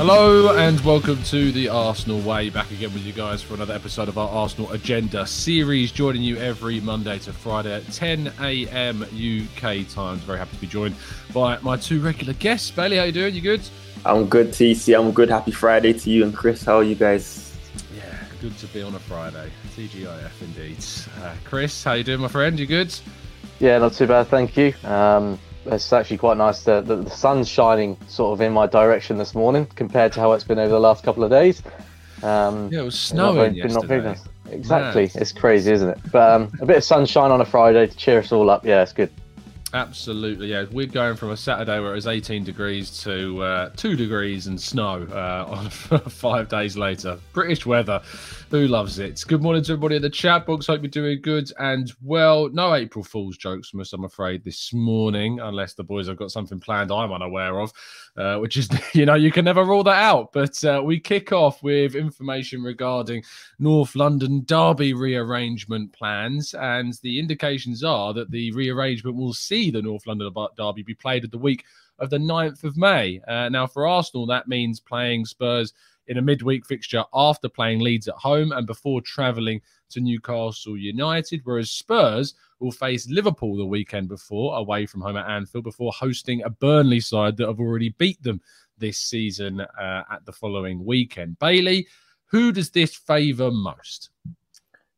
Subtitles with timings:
[0.00, 2.48] Hello and welcome to the Arsenal Way.
[2.48, 6.38] Back again with you guys for another episode of our Arsenal Agenda series, joining you
[6.38, 9.02] every Monday to Friday at 10 a.m.
[9.02, 10.22] UK times.
[10.22, 10.96] Very happy to be joined
[11.34, 12.70] by my two regular guests.
[12.70, 13.34] Bailey, how you doing?
[13.34, 13.60] You good?
[14.06, 14.98] I'm good, TC.
[14.98, 15.28] I'm good.
[15.28, 16.64] Happy Friday to you and Chris.
[16.64, 17.54] How are you guys?
[17.94, 18.02] Yeah,
[18.40, 19.52] good to be on a Friday.
[19.76, 20.82] TGIF indeed.
[21.22, 22.58] Uh, Chris, how you doing, my friend?
[22.58, 22.98] You good?
[23.58, 24.72] Yeah, not too bad, thank you.
[24.82, 25.38] Um,
[25.70, 26.64] it's actually quite nice.
[26.64, 30.32] To, the, the sun's shining sort of in my direction this morning compared to how
[30.32, 31.62] it's been over the last couple of days.
[32.22, 34.16] Um, yeah, it was snowing very, yesterday.
[34.50, 35.10] Exactly.
[35.14, 35.98] It's crazy, isn't it?
[36.10, 38.64] But um, a bit of sunshine on a Friday to cheer us all up.
[38.64, 39.10] Yeah, it's good.
[39.72, 40.64] Absolutely, yeah.
[40.72, 44.60] We're going from a Saturday where it was 18 degrees to uh, two degrees and
[44.60, 45.44] snow uh,
[45.92, 47.18] on five days later.
[47.32, 48.02] British weather,
[48.50, 49.22] who loves it?
[49.28, 50.66] Good morning to everybody in the chat box.
[50.66, 52.48] Hope you're doing good and well.
[52.48, 56.32] No April Fool's jokes from us, I'm afraid, this morning, unless the boys have got
[56.32, 57.72] something planned I'm unaware of,
[58.16, 60.32] uh, which is, you know, you can never rule that out.
[60.32, 63.22] But uh, we kick off with information regarding
[63.58, 69.82] North London Derby rearrangement plans, and the indications are that the rearrangement will see the
[69.82, 71.64] North London derby be played at the week
[71.98, 73.20] of the 9th of May.
[73.28, 75.72] Uh, now, for Arsenal, that means playing Spurs
[76.08, 81.40] in a midweek fixture after playing Leeds at home and before travelling to Newcastle United,
[81.44, 86.42] whereas Spurs will face Liverpool the weekend before, away from home at Anfield, before hosting
[86.42, 88.40] a Burnley side that have already beat them
[88.78, 91.38] this season uh, at the following weekend.
[91.38, 91.86] Bailey,
[92.26, 94.10] who does this favour most?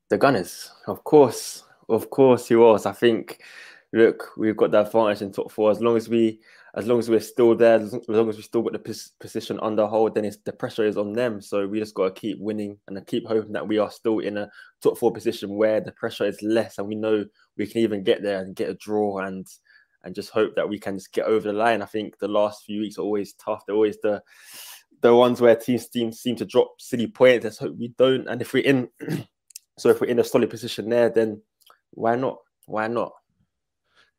[0.09, 2.87] The Gunners, of course, of course, he was.
[2.87, 3.41] I think
[3.93, 5.71] look, we've got the advantage in top four.
[5.71, 6.41] As long as we,
[6.75, 9.87] as long as we're still there, as long as we still got the position under
[9.87, 11.43] hold, then it's the pressure is on them.
[11.43, 14.21] So we just got to keep winning and I keep hoping that we are still
[14.21, 14.49] in a
[14.83, 17.25] top four position where the pressure is less, and we know
[17.59, 19.47] we can even get there and get a draw and
[20.05, 21.83] and just hope that we can just get over the line.
[21.83, 23.65] I think the last few weeks are always tough.
[23.67, 24.23] They're always the
[25.03, 27.45] the ones where teams teams seem to drop silly points.
[27.45, 28.27] Let's hope we don't.
[28.29, 28.89] And if we're in,
[29.79, 31.43] so if we're in a solid position there, then
[31.91, 32.39] why not?
[32.67, 33.13] Why not?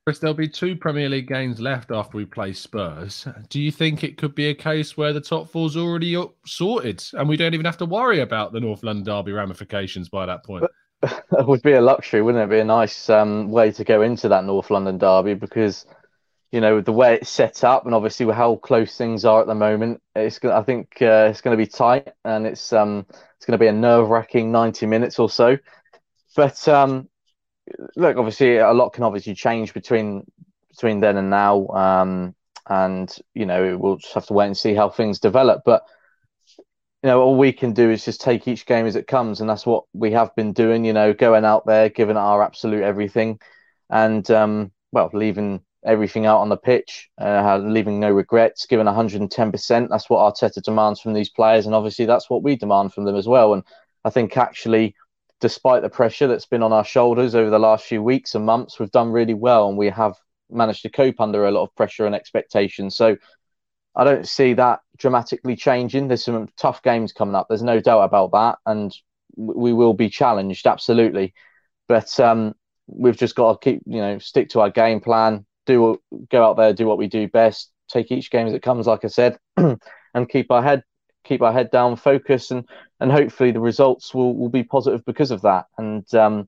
[0.05, 3.25] Chris, there'll be two Premier League games left after we play Spurs.
[3.47, 7.29] Do you think it could be a case where the top four's already sorted and
[7.29, 10.65] we don't even have to worry about the North London Derby ramifications by that point?
[11.03, 12.49] It would be a luxury, wouldn't it?
[12.49, 15.85] Be a nice um, way to go into that North London Derby because,
[16.53, 19.55] you know, the way it's set up and obviously how close things are at the
[19.55, 23.05] moment, it's I think uh, it's going to be tight and it's um,
[23.35, 25.57] it's going to be a nerve wracking ninety minutes or so.
[26.37, 27.09] But um,
[27.95, 30.25] look, obviously, a lot can obviously change between
[30.69, 32.35] between then and now, um,
[32.67, 35.63] and you know we'll just have to wait and see how things develop.
[35.65, 35.83] But
[36.57, 39.49] you know, all we can do is just take each game as it comes, and
[39.49, 40.85] that's what we have been doing.
[40.85, 43.39] You know, going out there, giving our absolute everything,
[43.89, 49.89] and um, well, leaving everything out on the pitch, uh, leaving no regrets, giving 110%.
[49.89, 53.15] That's what Arteta demands from these players, and obviously that's what we demand from them
[53.15, 53.53] as well.
[53.53, 53.63] And
[54.05, 54.95] I think actually
[55.43, 58.79] despite the pressure that's been on our shoulders over the last few weeks and months,
[58.79, 60.15] we've done really well and we have
[60.49, 62.89] managed to cope under a lot of pressure and expectation.
[62.89, 63.17] So
[63.93, 66.07] I don't see that dramatically changing.
[66.07, 67.47] There's some tough games coming up.
[67.49, 68.59] There's no doubt about that.
[68.65, 68.95] And
[69.35, 71.33] we will be challenged, absolutely.
[71.89, 72.53] But um,
[72.87, 76.55] we've just got to keep, you know, stick to our game plan, do go out
[76.55, 79.37] there, do what we do best, take each game as it comes, like I said,
[79.57, 80.83] and keep our head
[81.23, 82.67] keep our head down, focus, and
[82.99, 85.65] and hopefully the results will, will be positive because of that.
[85.77, 86.47] And um,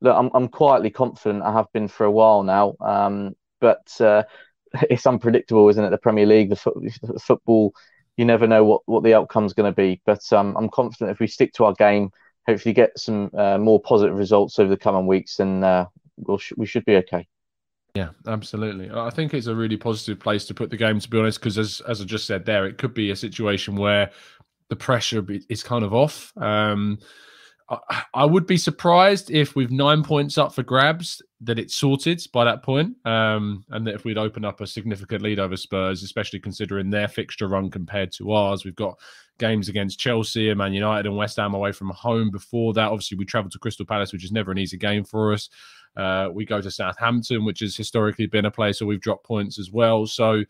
[0.00, 1.42] look, I'm I'm quietly confident.
[1.44, 4.24] I have been for a while now, um, but uh,
[4.90, 5.90] it's unpredictable, isn't it?
[5.90, 7.72] The Premier League, the, fo- the football,
[8.16, 10.00] you never know what what the outcome's going to be.
[10.06, 12.10] But um, I'm confident if we stick to our game,
[12.46, 15.86] hopefully get some uh, more positive results over the coming weeks, and uh,
[16.16, 17.26] we'll sh- we should be okay.
[17.94, 18.90] Yeah, absolutely.
[18.90, 21.58] I think it's a really positive place to put the game, to be honest, because
[21.58, 24.10] as as I just said there, it could be a situation where
[24.68, 26.32] the pressure is kind of off.
[26.36, 26.98] Um,
[28.14, 32.44] I, would be surprised if with nine points up for grabs that it's sorted by
[32.44, 36.40] that point, um, and that if we'd open up a significant lead over Spurs, especially
[36.40, 38.98] considering their fixture run compared to ours, we've got
[39.38, 42.30] games against Chelsea and Man United and West Ham away from home.
[42.30, 45.32] Before that, obviously, we travelled to Crystal Palace, which is never an easy game for
[45.32, 45.48] us.
[45.96, 49.58] Uh, we go to Southampton, which has historically been a place where we've dropped points
[49.58, 50.06] as well.
[50.06, 50.44] So,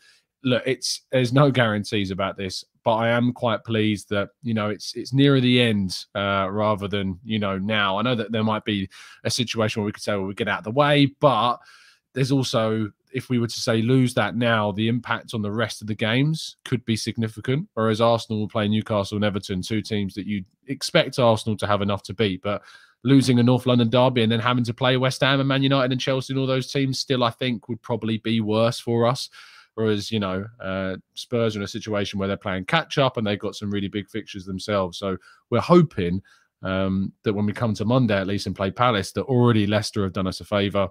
[0.44, 4.68] look, it's there's no guarantees about this, but I am quite pleased that you know
[4.68, 7.98] it's it's nearer the end uh, rather than you know now.
[7.98, 8.88] I know that there might be
[9.24, 11.58] a situation where we could say, well, we get out of the way, but
[12.12, 15.80] there's also if we were to say lose that now, the impact on the rest
[15.80, 17.68] of the games could be significant.
[17.74, 21.82] Whereas Arsenal will play Newcastle and Everton, two teams that you expect Arsenal to have
[21.82, 22.62] enough to beat, but
[23.04, 25.92] losing a North London derby and then having to play West Ham and Man United
[25.92, 29.28] and Chelsea and all those teams still, I think, would probably be worse for us.
[29.74, 33.26] Whereas, you know, uh, Spurs are in a situation where they're playing catch up and
[33.26, 34.98] they've got some really big fixtures themselves.
[34.98, 35.16] So
[35.48, 36.20] we're hoping
[36.62, 40.02] um, that when we come to Monday, at least, and play Palace, that already Leicester
[40.02, 40.88] have done us a favour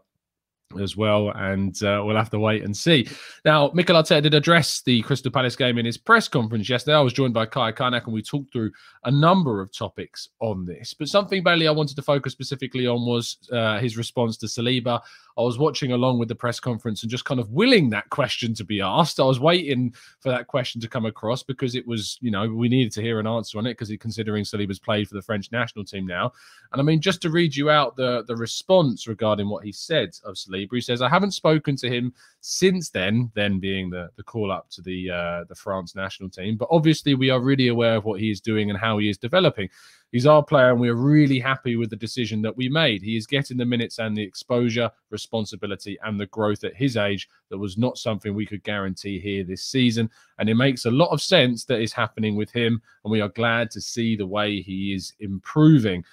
[0.78, 3.08] as well, and uh, we'll have to wait and see.
[3.44, 6.96] Now, Mikel Arteta did address the Crystal Palace game in his press conference yesterday.
[6.96, 8.72] I was joined by Kaya Kaynak, and we talked through
[9.04, 10.94] a number of topics on this.
[10.94, 15.02] But something, Bailey, I wanted to focus specifically on was uh, his response to Saliba.
[15.40, 18.54] I was watching along with the press conference and just kind of willing that question
[18.56, 19.22] to be asked.
[19.22, 22.68] I was waiting for that question to come across because it was, you know, we
[22.68, 25.86] needed to hear an answer on it because considering Saliba's played for the French national
[25.86, 26.34] team now.
[26.74, 30.10] And I mean, just to read you out the, the response regarding what he said
[30.26, 34.24] of Saliba, he says, I haven't spoken to him since then, then being the, the
[34.24, 36.58] call up to the uh, the France national team.
[36.58, 39.18] But obviously, we are really aware of what he is doing and how he is
[39.18, 39.70] developing.
[40.12, 43.04] He's our player, and we are really happy with the decision that we made.
[43.04, 47.30] He is getting the minutes and the exposure, responsibility, and the growth at his age
[47.50, 50.10] that was not something we could guarantee here this season.
[50.40, 53.30] And it makes a lot of sense that is happening with him, and we are
[53.30, 56.04] glad to see the way he is improving.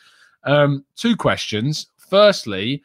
[0.45, 1.87] Um, two questions.
[1.97, 2.83] Firstly,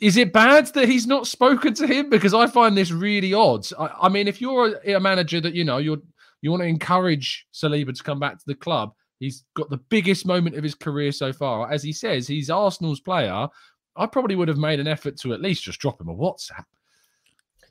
[0.00, 2.08] is it bad that he's not spoken to him?
[2.08, 3.66] Because I find this really odd.
[3.78, 5.98] I, I mean, if you're a, a, manager that you know you're
[6.40, 10.26] you want to encourage Saliba to come back to the club, He's got the biggest
[10.26, 11.70] moment of his career so far.
[11.70, 13.46] As he says, he's Arsenal's player.
[13.96, 16.64] I probably would have made an effort to at least just drop him a WhatsApp.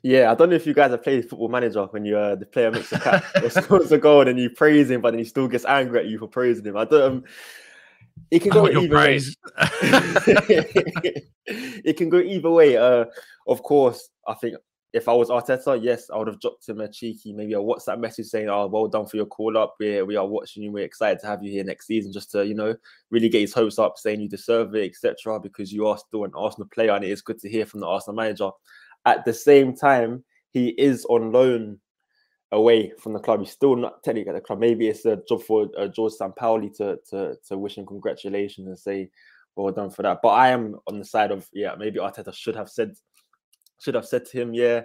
[0.02, 2.46] Yeah, I don't know if you guys have played Football Manager when you uh, the
[2.46, 5.24] player makes a catch or scores a goal and you praise him, but then he
[5.24, 6.76] still gets angry at you for praising him.
[6.76, 7.02] I don't.
[7.02, 7.24] Um,
[8.30, 9.20] it can go either way.
[11.46, 12.76] it can go either way.
[12.76, 13.06] Uh,
[13.46, 14.56] of course, I think
[14.92, 18.00] if I was Arteta, yes, I would have dropped him a cheeky, maybe a WhatsApp
[18.00, 19.76] message saying, "Oh, well done for your call up.
[19.78, 20.72] We we are watching you.
[20.72, 22.74] We're excited to have you here next season." Just to you know,
[23.10, 25.38] really get his hopes up, saying you deserve it, etc.
[25.38, 27.86] Because you are still an Arsenal player, and it is good to hear from the
[27.86, 28.50] Arsenal manager.
[29.06, 31.78] At the same time, he is on loan
[32.52, 33.40] away from the club.
[33.40, 34.58] He's still not technically at the club.
[34.58, 38.78] Maybe it's a job for uh, George Sampaoli to to to wish him congratulations and
[38.78, 39.10] say
[39.54, 40.18] well done for that.
[40.22, 42.94] But I am on the side of yeah, maybe Arteta should have said
[43.80, 44.82] should have said to him, yeah,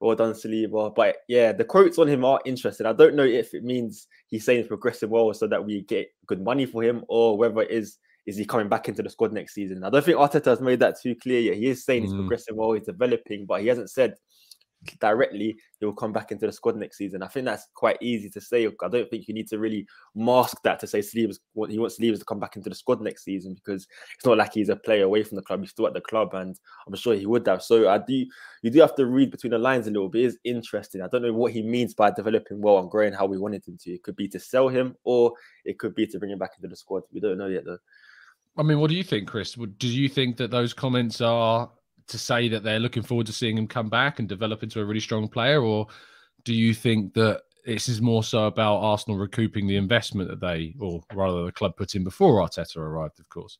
[0.00, 0.94] or done Saliba.
[0.94, 2.86] But yeah, the quotes on him are interesting.
[2.86, 6.08] I don't know if it means he's saying he's progressing well so that we get
[6.26, 9.32] good money for him, or whether it is is he coming back into the squad
[9.32, 9.84] next season.
[9.84, 11.56] I don't think Arteta has made that too clear yet.
[11.56, 12.06] He is saying mm.
[12.06, 14.14] he's progressing well, he's developing, but he hasn't said
[15.00, 17.22] directly, he'll come back into the squad next season.
[17.22, 18.66] I think that's quite easy to say.
[18.66, 22.18] I don't think you need to really mask that to say Saliba's he wants Saliba
[22.18, 25.04] to come back into the squad next season because it's not like he's a player
[25.04, 25.60] away from the club.
[25.60, 27.62] He's still at the club, and I'm sure he would have.
[27.62, 28.26] So I do,
[28.62, 30.26] you do have to read between the lines a little bit.
[30.26, 31.02] It's interesting.
[31.02, 33.78] I don't know what he means by developing well and growing how we wanted him
[33.82, 33.92] to.
[33.92, 35.32] It could be to sell him, or
[35.64, 37.02] it could be to bring him back into the squad.
[37.12, 37.78] We don't know yet, though.
[38.58, 39.52] I mean, what do you think, Chris?
[39.52, 41.70] Do you think that those comments are
[42.08, 44.84] to say that they're looking forward to seeing him come back and develop into a
[44.84, 45.86] really strong player, or
[46.44, 50.74] do you think that this is more so about Arsenal recouping the investment that they,
[50.78, 53.58] or rather, the club put in before Arteta arrived, of course?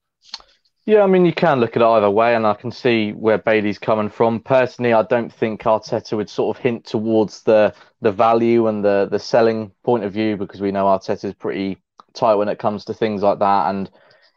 [0.86, 3.38] Yeah, I mean, you can look at it either way, and I can see where
[3.38, 4.38] Bailey's coming from.
[4.38, 9.08] Personally, I don't think Arteta would sort of hint towards the the value and the
[9.10, 11.78] the selling point of view because we know Arteta is pretty
[12.14, 13.90] tight when it comes to things like that, and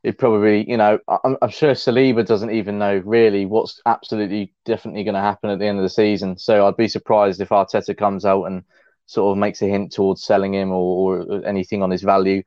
[0.04, 5.04] it probably, you know, I'm, I'm, sure Saliba doesn't even know really what's absolutely definitely
[5.04, 6.38] going to happen at the end of the season.
[6.38, 8.64] So I'd be surprised if Arteta comes out and
[9.08, 12.44] sort of makes a hint towards selling him or, or anything on his value.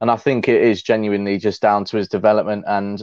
[0.00, 3.02] And I think it is genuinely just down to his development and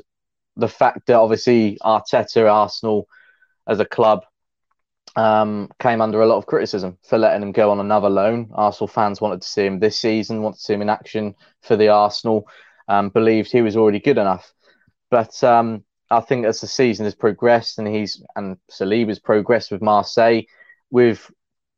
[0.55, 3.07] the fact that obviously Arteta, Arsenal
[3.67, 4.25] as a club,
[5.15, 8.51] um, came under a lot of criticism for letting him go on another loan.
[8.53, 11.75] Arsenal fans wanted to see him this season, wanted to see him in action for
[11.75, 12.47] the Arsenal
[12.87, 14.53] um, believed he was already good enough.
[15.09, 19.81] But um, I think as the season has progressed and he's and Saliba's progressed with
[19.81, 20.41] Marseille,
[20.89, 21.29] we've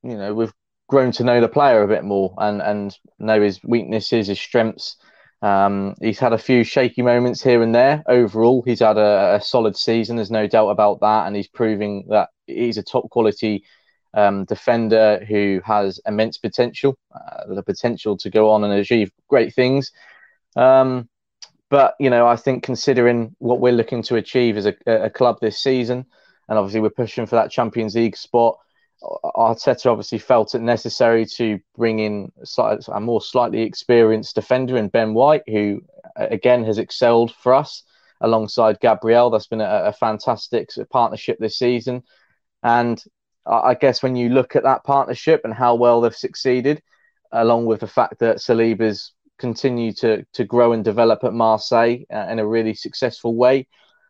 [0.04, 0.54] you know we've
[0.88, 4.98] grown to know the player a bit more and and know his weaknesses, his strengths.
[5.42, 8.04] Um, he's had a few shaky moments here and there.
[8.08, 10.18] Overall, he's had a, a, solid season.
[10.18, 13.64] There's no doubt about that, and he's proving that he's a top quality
[14.14, 19.54] um, defender who has immense potential, uh, the potential to go on and achieve great
[19.54, 19.92] things.
[20.60, 21.08] Um,
[21.70, 25.38] but you know, I think considering what we're looking to achieve as a, a club
[25.40, 26.06] this season,
[26.50, 28.58] and obviously we're pushing for that Champions League spot.
[29.02, 32.30] Arteta obviously felt it necessary to bring in
[32.92, 35.82] a more slightly experienced defender in Ben White, who
[36.18, 37.84] again has excelled for us
[38.20, 39.30] alongside Gabriel.
[39.30, 42.04] That's been a, a fantastic partnership this season,
[42.62, 43.02] and
[43.46, 46.82] I guess when you look at that partnership and how well they've succeeded,
[47.32, 52.28] along with the fact that Saliba's continue to to grow and develop at Marseille uh,
[52.30, 53.68] in a really successful way,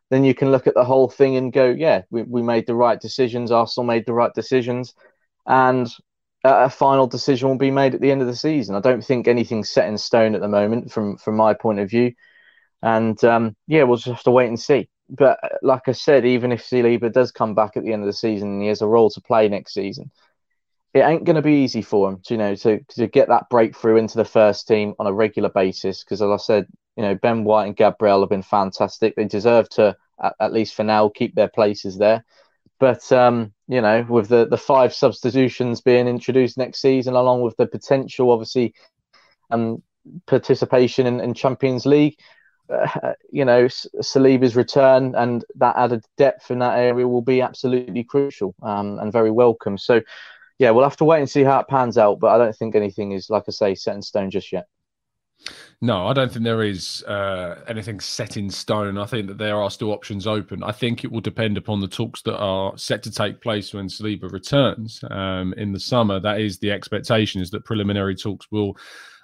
[0.10, 2.76] then you can look at the whole thing and go, yeah, we, we made the
[2.76, 3.52] right decisions.
[3.52, 4.94] Arsenal made the right decisions,
[5.46, 5.88] and
[6.44, 8.76] a final decision will be made at the end of the season.
[8.76, 11.90] I don't think anything's set in stone at the moment, from from my point of
[11.90, 12.14] view.
[12.82, 14.90] And um, yeah, we'll just have to wait and see.
[15.10, 18.08] But uh, like I said, even if Saliba does come back at the end of
[18.08, 20.12] the season and he has a role to play next season,
[20.94, 23.50] it ain't going to be easy for him to you know to to get that
[23.50, 26.04] breakthrough into the first team on a regular basis.
[26.04, 29.16] Because as I said, you know Ben White and Gabriel have been fantastic.
[29.16, 32.26] They deserve to at, at least for now keep their places there.
[32.80, 37.58] But um, you know, with the the five substitutions being introduced next season, along with
[37.58, 38.74] the potential, obviously,
[39.52, 39.84] um,
[40.26, 42.18] participation in, in Champions League,
[42.70, 48.04] uh, you know, Saliba's return and that added depth in that area will be absolutely
[48.04, 49.78] crucial um, and very welcome.
[49.78, 50.02] So,
[50.60, 52.20] yeah, we'll have to wait and see how it pans out.
[52.20, 54.68] But I don't think anything is, like I say, set in stone just yet.
[55.82, 58.98] No, I don't think there is uh, anything set in stone.
[58.98, 60.62] I think that there are still options open.
[60.62, 63.88] I think it will depend upon the talks that are set to take place when
[63.88, 66.20] Saliba returns um, in the summer.
[66.20, 68.76] That is the expectation is that preliminary talks will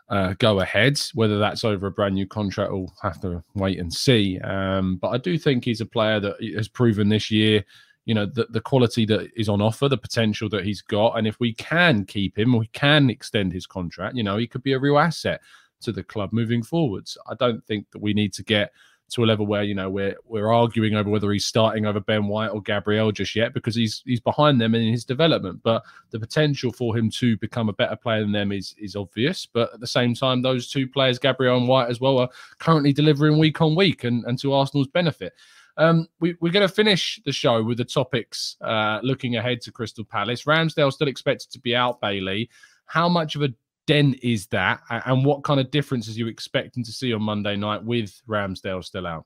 [0.08, 0.98] uh, go ahead.
[1.14, 4.40] Whether that's over a brand new contract, we'll have to wait and see.
[4.40, 7.66] Um, but I do think he's a player that has proven this year
[8.06, 11.26] you know the, the quality that is on offer the potential that he's got and
[11.26, 14.74] if we can keep him we can extend his contract you know he could be
[14.74, 15.42] a real asset
[15.86, 17.18] to the club moving forwards.
[17.28, 18.72] I don't think that we need to get
[19.08, 22.26] to a level where you know we're we're arguing over whether he's starting over Ben
[22.26, 25.62] White or Gabriel just yet because he's he's behind them in his development.
[25.64, 29.46] But the potential for him to become a better player than them is is obvious.
[29.46, 32.94] But at the same time, those two players, Gabriel and White as well, are currently
[32.94, 35.34] delivering week on week and, and to Arsenal's benefit.
[35.78, 39.72] Um, we, are going to finish the show with the topics uh, looking ahead to
[39.72, 40.44] Crystal Palace.
[40.44, 42.50] Ramsdale still expected to be out, Bailey.
[42.86, 43.50] How much of a
[43.88, 47.56] dent is that, and what kind of differences are you expecting to see on Monday
[47.56, 49.26] night with Ramsdale still out?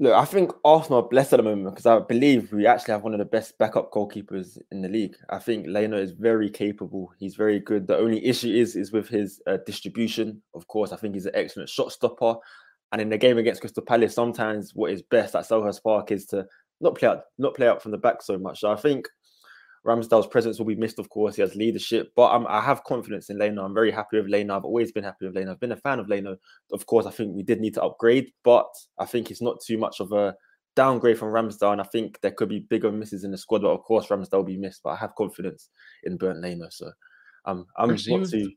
[0.00, 3.02] Look, I think Arsenal are blessed at the moment because I believe we actually have
[3.02, 5.16] one of the best backup goalkeepers in the league.
[5.28, 7.12] I think Leno is very capable.
[7.18, 7.88] He's very good.
[7.88, 10.40] The only issue is is with his uh, distribution.
[10.54, 12.36] Of course, I think he's an excellent shot stopper.
[12.92, 16.26] And in the game against Crystal Palace, sometimes what is best at Selhurst Park is
[16.26, 16.46] to
[16.80, 18.60] not play out, not play out from the back so much.
[18.60, 19.06] So I think
[19.86, 21.36] Ramsdale's presence will be missed, of course.
[21.36, 23.64] He has leadership, but I'm, i have confidence in Leno.
[23.64, 24.56] I'm very happy with Leno.
[24.56, 25.52] I've always been happy with Leno.
[25.52, 26.36] I've been a fan of Leno.
[26.72, 28.68] Of course, I think we did need to upgrade, but
[28.98, 30.34] I think it's not too much of a
[30.76, 31.72] downgrade from Ramsdale.
[31.72, 34.38] And I think there could be bigger misses in the squad, but of course, Ramsdale
[34.38, 34.82] will be missed.
[34.82, 35.70] But I have confidence
[36.04, 36.68] in Bernd Leno.
[36.70, 36.90] So
[37.44, 38.52] um, I'm not too.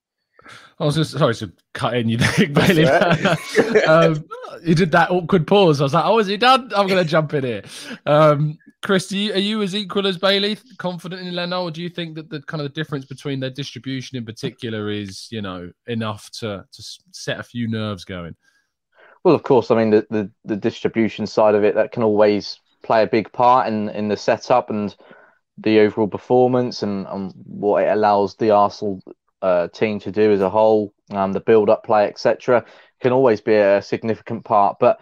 [0.79, 2.85] I was just sorry to cut in you, Nick Bailey.
[2.85, 4.25] um,
[4.63, 5.79] you did that awkward pause.
[5.79, 7.63] I was like, "Oh, is he done?" I'm going to jump in here.
[8.05, 11.89] Um, Chris, you, are you as equal as Bailey, confident in Leno, or do you
[11.89, 15.71] think that the kind of the difference between their distribution in particular is, you know,
[15.87, 18.35] enough to to set a few nerves going?
[19.23, 19.69] Well, of course.
[19.69, 23.31] I mean, the, the, the distribution side of it that can always play a big
[23.31, 24.95] part in in the setup and
[25.57, 28.99] the overall performance and, and what it allows the Arsenal
[29.41, 32.65] uh, team to do as a whole, um, the build-up play, etc.,
[33.01, 34.77] can always be a significant part.
[34.79, 35.01] But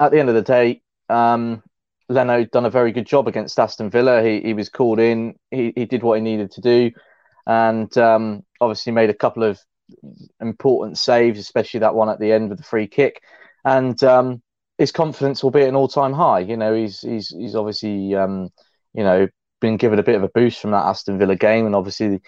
[0.00, 1.62] at the end of the day, um,
[2.08, 4.22] Leno done a very good job against Aston Villa.
[4.22, 5.34] He he was called in.
[5.50, 6.90] He he did what he needed to do,
[7.46, 9.58] and um, obviously made a couple of
[10.40, 13.22] important saves, especially that one at the end with the free kick.
[13.64, 14.42] And um,
[14.76, 16.40] his confidence will be at an all-time high.
[16.40, 18.50] You know, he's he's he's obviously um,
[18.92, 19.28] you know
[19.60, 22.20] been given a bit of a boost from that Aston Villa game, and obviously.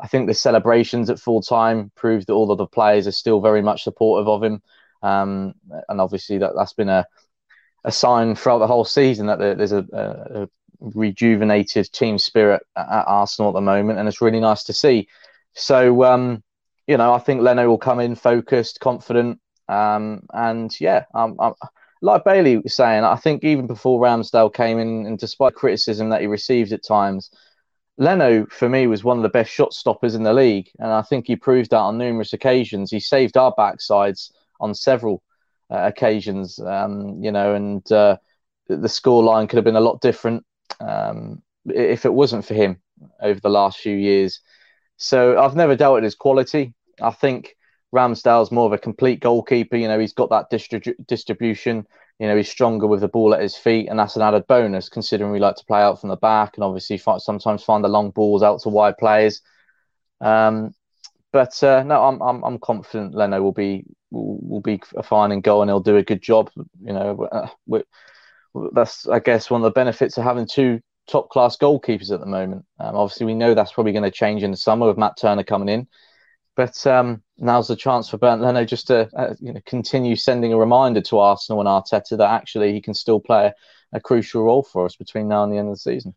[0.00, 3.40] I think the celebrations at full time proved that all of the players are still
[3.40, 4.62] very much supportive of him,
[5.02, 5.54] um,
[5.88, 7.06] and obviously that that's been a
[7.84, 10.48] a sign throughout the whole season that there's a, a,
[10.80, 15.08] rejuvenated team spirit at Arsenal at the moment, and it's really nice to see.
[15.54, 16.42] So, um,
[16.86, 21.54] you know, I think Leno will come in focused, confident, um, and yeah, um, um,
[22.02, 26.20] like Bailey was saying, I think even before Ramsdale came in, and despite criticism that
[26.20, 27.30] he received at times,
[27.96, 31.02] Leno for me was one of the best shot stoppers in the league, and I
[31.02, 32.90] think he proved that on numerous occasions.
[32.90, 35.22] He saved our backsides on several
[35.70, 38.16] uh, occasions, um, you know, and uh,
[38.68, 40.44] the score line could have been a lot different
[40.80, 42.80] um, if it wasn't for him
[43.22, 44.40] over the last few years.
[44.96, 46.74] So I've never doubted his quality.
[47.00, 47.56] I think
[47.94, 49.76] Ramsdale's more of a complete goalkeeper.
[49.76, 51.86] You know, he's got that distri- distribution.
[52.18, 54.88] You know, he's stronger with the ball at his feet, and that's an added bonus
[54.88, 58.10] considering we like to play out from the back and obviously sometimes find the long
[58.10, 59.42] balls out to wide players.
[60.20, 60.74] Um,
[61.32, 65.60] but uh, no, I'm, I'm I'm confident Leno will be will, be fine and go
[65.60, 66.50] and he'll do a good job.
[66.56, 67.80] You know, uh,
[68.72, 72.26] that's I guess one of the benefits of having two top class goalkeepers at the
[72.26, 72.64] moment.
[72.78, 75.42] Um, obviously, we know that's probably going to change in the summer with Matt Turner
[75.42, 75.88] coming in,
[76.56, 80.52] but um, now's the chance for Bernd Leno just to uh, you know continue sending
[80.52, 83.52] a reminder to Arsenal and Arteta that actually he can still play
[83.92, 86.14] a, crucial role for us between now and the end of the season.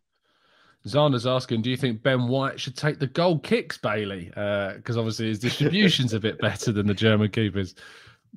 [0.86, 4.26] Zana's asking, do you think Ben White should take the goal kicks, Bailey?
[4.26, 7.74] Because uh, obviously his distribution's a bit better than the German keepers.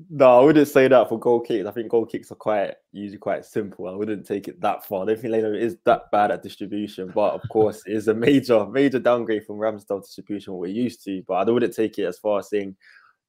[0.10, 1.68] No, I wouldn't say that for goal kicks.
[1.68, 3.88] I think goal kicks are quite usually quite simple.
[3.88, 5.04] I wouldn't take it that far.
[5.04, 8.14] I don't think Leno is that bad at distribution, but of course, it is a
[8.14, 11.22] major, major downgrade from Ramsdale distribution what we're used to.
[11.28, 12.76] But I wouldn't take it as far as saying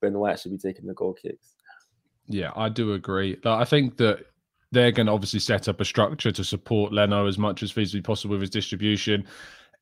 [0.00, 1.54] Ben White should be taking the goal kicks.
[2.28, 3.37] Yeah, I do agree.
[3.45, 4.26] I think that
[4.71, 8.02] they're going to obviously set up a structure to support Leno as much as feasibly
[8.02, 9.26] possible with his distribution.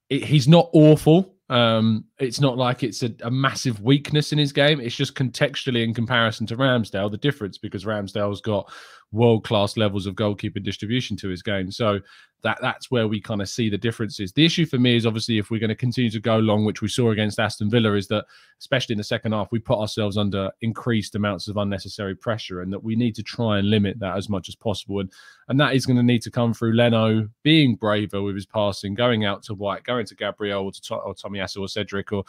[0.09, 1.35] He's not awful.
[1.51, 4.81] Um, it's not like it's a, a, massive weakness in his game.
[4.81, 8.73] It's just contextually in comparison to Ramsdale, the difference because Ramsdale's got
[9.13, 11.71] world class levels of goalkeeper distribution to his game.
[11.71, 12.01] So
[12.43, 14.33] that that's where we kind of see the differences.
[14.33, 16.81] The issue for me is obviously if we're going to continue to go long, which
[16.81, 18.25] we saw against Aston Villa, is that
[18.59, 22.73] especially in the second half, we put ourselves under increased amounts of unnecessary pressure, and
[22.73, 25.01] that we need to try and limit that as much as possible.
[25.01, 25.13] And
[25.49, 28.95] and that is going to need to come through Leno being braver with his passing,
[28.95, 32.25] going out to White, going to Gabriel or, to, or Tomiyasu or Cedric or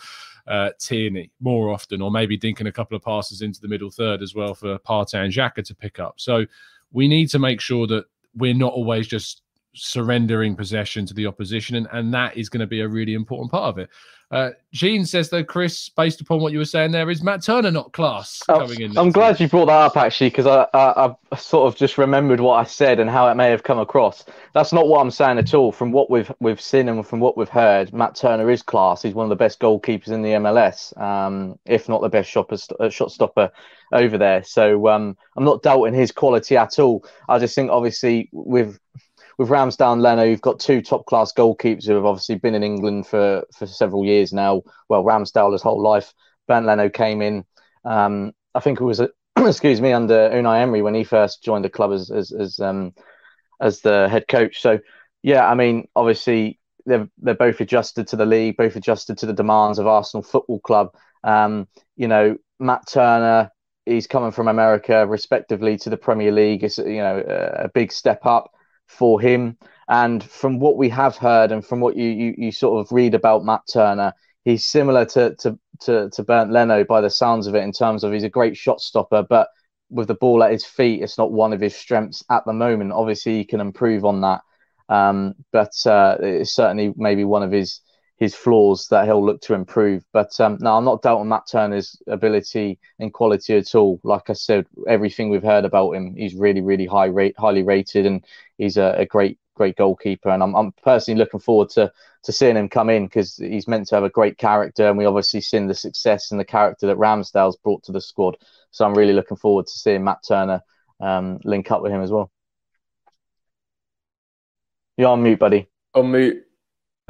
[0.47, 4.21] uh, Tierney more often, or maybe dinking a couple of passes into the middle third
[4.21, 6.15] as well for Partey and Xhaka to pick up.
[6.17, 6.45] So
[6.91, 8.05] we need to make sure that
[8.35, 9.41] we're not always just
[9.73, 13.51] surrendering possession to the opposition, and, and that is going to be a really important
[13.51, 13.89] part of it.
[14.31, 17.69] Uh, Gene says though, Chris, based upon what you were saying there, is Matt Turner
[17.69, 18.97] not class oh, coming in?
[18.97, 22.39] I'm glad you brought that up actually, because I, I I sort of just remembered
[22.39, 24.23] what I said and how it may have come across.
[24.53, 25.73] That's not what I'm saying at all.
[25.73, 29.01] From what we've we've seen and from what we've heard, Matt Turner is class.
[29.01, 32.55] He's one of the best goalkeepers in the MLS, um, if not the best shopper,
[32.79, 33.51] uh, shot stopper
[33.91, 34.43] over there.
[34.43, 37.03] So um, I'm not doubting his quality at all.
[37.27, 38.79] I just think obviously with
[39.41, 42.61] with Ramsdale and Leno, you've got two top class goalkeepers who have obviously been in
[42.61, 44.61] England for, for several years now.
[44.87, 46.13] Well, Ramsdale his whole life.
[46.47, 47.43] Bernd Leno came in.
[47.83, 51.65] Um, I think it was a, excuse me under Unai Emery when he first joined
[51.65, 52.93] the club as as as, um,
[53.59, 54.61] as the head coach.
[54.61, 54.79] So
[55.23, 59.33] yeah, I mean obviously they're they're both adjusted to the league, both adjusted to the
[59.33, 60.93] demands of Arsenal Football Club.
[61.23, 63.49] Um, you know, Matt Turner,
[63.87, 66.63] he's coming from America, respectively, to the Premier League.
[66.63, 68.51] It's you know a big step up
[68.91, 69.57] for him.
[69.87, 73.13] And from what we have heard and from what you, you, you sort of read
[73.13, 74.13] about Matt Turner,
[74.45, 78.03] he's similar to, to, to, to Bernd Leno by the sounds of it in terms
[78.03, 79.49] of he's a great shot stopper, but
[79.89, 82.93] with the ball at his feet, it's not one of his strengths at the moment.
[82.93, 84.41] Obviously, he can improve on that.
[84.87, 87.81] Um, but uh, it's certainly maybe one of his
[88.21, 90.05] his flaws that he'll look to improve.
[90.13, 93.99] But um, no, I'm not doubting Matt Turner's ability and quality at all.
[94.03, 98.05] Like I said, everything we've heard about him, he's really, really high rate, highly rated,
[98.05, 98.23] and
[98.59, 100.29] he's a, a great, great goalkeeper.
[100.29, 103.87] And I'm, I'm personally looking forward to to seeing him come in because he's meant
[103.87, 106.97] to have a great character, and we obviously seen the success and the character that
[106.97, 108.37] Ramsdale's brought to the squad.
[108.69, 110.61] So I'm really looking forward to seeing Matt Turner
[110.99, 112.29] um, link up with him as well.
[114.95, 115.67] You're on mute, buddy.
[115.95, 116.45] On mute.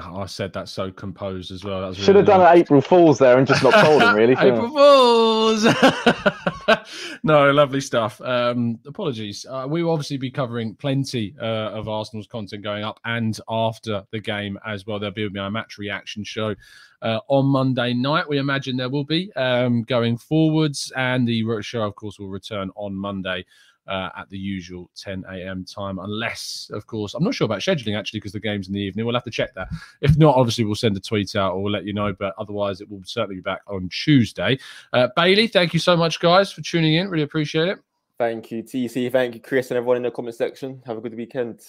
[0.03, 1.93] Oh, I said that so composed as well.
[1.93, 4.33] Should really have done an April Fools there and just not told him, really.
[4.39, 5.63] April Fools!
[7.23, 8.19] no, lovely stuff.
[8.21, 9.45] Um, apologies.
[9.49, 14.03] Uh, we will obviously be covering plenty uh, of Arsenal's content going up and after
[14.11, 14.99] the game as well.
[14.99, 16.55] There'll be a match reaction show
[17.01, 18.27] uh, on Monday night.
[18.27, 22.71] We imagine there will be um, going forwards, and the show, of course, will return
[22.75, 23.45] on Monday
[23.91, 25.65] uh, at the usual 10 a.m.
[25.65, 28.80] time, unless, of course, I'm not sure about scheduling actually because the game's in the
[28.80, 29.06] evening.
[29.06, 29.67] We'll have to check that.
[29.99, 32.80] If not, obviously, we'll send a tweet out or we'll let you know, but otherwise,
[32.80, 34.58] it will certainly be back on Tuesday.
[34.93, 37.10] Uh, Bailey, thank you so much, guys, for tuning in.
[37.10, 37.80] Really appreciate it.
[38.17, 39.12] Thank you, TC.
[39.12, 40.82] Thank you, Chris, and everyone in the comment section.
[40.86, 41.60] Have a good weekend.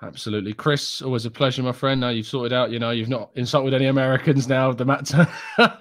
[0.00, 0.52] Absolutely.
[0.52, 2.00] Chris, always a pleasure, my friend.
[2.00, 5.26] Now you've sorted out, you know, you've not insulted any Americans now, the matter.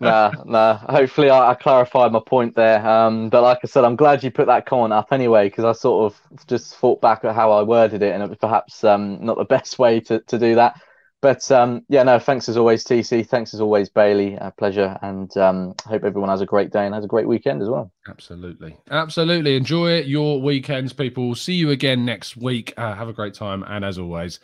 [0.00, 0.78] nah, nah.
[0.78, 2.86] Hopefully, I, I, clarified my point there.
[2.86, 5.72] Um, but like I said, I'm glad you put that comment up anyway, because I
[5.72, 9.24] sort of just thought back at how I worded it, and it was perhaps um,
[9.24, 10.80] not the best way to, to do that.
[11.24, 13.26] But um, yeah, no, thanks as always, TC.
[13.26, 14.34] Thanks as always, Bailey.
[14.34, 14.98] A pleasure.
[15.00, 17.90] And um, hope everyone has a great day and has a great weekend as well.
[18.06, 18.76] Absolutely.
[18.90, 19.56] Absolutely.
[19.56, 21.34] Enjoy your weekends, people.
[21.34, 22.74] See you again next week.
[22.76, 23.64] Uh, have a great time.
[23.66, 24.38] And as always,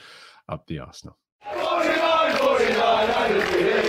[0.48, 1.18] up the Arsenal.
[1.52, 3.79] 49, 49,